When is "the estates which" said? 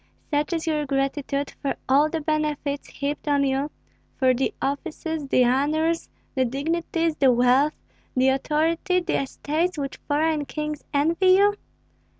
9.01-9.99